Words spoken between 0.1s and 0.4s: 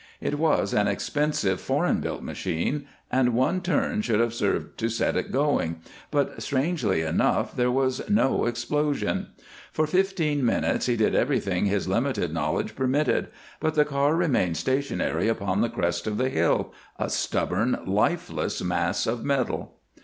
It